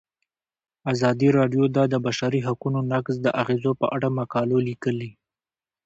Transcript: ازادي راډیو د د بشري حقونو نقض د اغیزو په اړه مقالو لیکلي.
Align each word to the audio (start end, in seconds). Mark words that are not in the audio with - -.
ازادي 0.93 1.29
راډیو 1.37 1.63
د 1.75 1.77
د 1.93 1.95
بشري 2.05 2.41
حقونو 2.47 2.79
نقض 2.93 3.15
د 3.21 3.27
اغیزو 3.41 3.71
په 3.81 3.85
اړه 3.95 4.07
مقالو 4.19 4.57
لیکلي. 4.67 5.11